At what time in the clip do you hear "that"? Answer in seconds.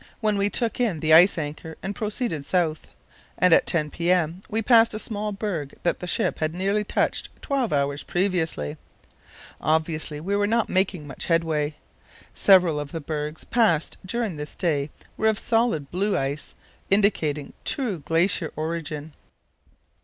5.83-5.99